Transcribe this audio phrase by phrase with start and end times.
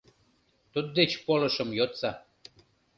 [0.71, 2.11] Туддеч полышым йодса...